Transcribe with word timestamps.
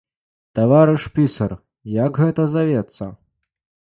Таварыш 0.59 1.03
пісар, 1.17 1.51
як 1.97 2.13
гэта 2.23 2.47
завецца? 2.57 3.05